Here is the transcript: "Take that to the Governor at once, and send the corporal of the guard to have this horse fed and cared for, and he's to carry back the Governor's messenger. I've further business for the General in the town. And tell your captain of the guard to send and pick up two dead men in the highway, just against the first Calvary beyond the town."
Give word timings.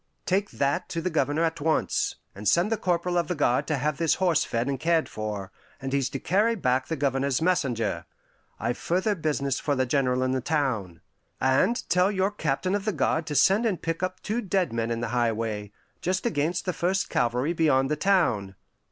"Take 0.25 0.49
that 0.49 0.89
to 0.89 0.99
the 0.99 1.11
Governor 1.11 1.43
at 1.43 1.61
once, 1.61 2.15
and 2.33 2.47
send 2.47 2.71
the 2.71 2.75
corporal 2.77 3.19
of 3.19 3.27
the 3.27 3.35
guard 3.35 3.67
to 3.67 3.77
have 3.77 3.97
this 3.97 4.15
horse 4.15 4.43
fed 4.43 4.67
and 4.67 4.79
cared 4.79 5.07
for, 5.07 5.51
and 5.79 5.93
he's 5.93 6.09
to 6.09 6.17
carry 6.19 6.55
back 6.55 6.87
the 6.87 6.95
Governor's 6.95 7.39
messenger. 7.39 8.07
I've 8.59 8.79
further 8.79 9.13
business 9.13 9.59
for 9.59 9.75
the 9.75 9.85
General 9.85 10.23
in 10.23 10.31
the 10.31 10.41
town. 10.41 11.01
And 11.39 11.87
tell 11.87 12.11
your 12.11 12.31
captain 12.31 12.73
of 12.73 12.85
the 12.85 12.93
guard 12.93 13.27
to 13.27 13.35
send 13.35 13.63
and 13.67 13.79
pick 13.79 14.01
up 14.01 14.21
two 14.23 14.41
dead 14.41 14.73
men 14.73 14.89
in 14.89 15.01
the 15.01 15.09
highway, 15.09 15.71
just 16.01 16.25
against 16.25 16.65
the 16.65 16.73
first 16.73 17.07
Calvary 17.07 17.53
beyond 17.53 17.91
the 17.91 17.95
town." 17.95 18.55